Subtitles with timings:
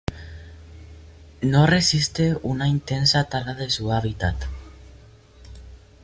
[1.41, 4.35] No resiste una intensa tala de su hábitat.